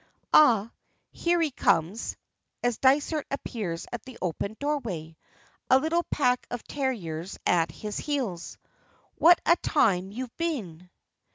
"Ah! 0.33 0.71
Here 1.11 1.39
he 1.39 1.51
comes," 1.51 2.17
as 2.63 2.79
Dysart 2.79 3.27
appears 3.29 3.85
at 3.91 4.01
the 4.01 4.17
open 4.19 4.57
doorway, 4.59 5.15
a 5.69 5.77
little 5.77 6.01
pack 6.05 6.47
of 6.49 6.63
terriers 6.63 7.37
at 7.45 7.69
his 7.69 7.99
heels. 7.99 8.57
"What 9.13 9.39
a 9.45 9.55
time 9.57 10.09
you've 10.11 10.35
been!" 10.37 10.89